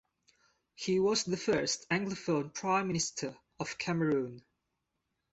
[0.73, 4.41] He was the first Anglophone Prime Minister of Cameroon.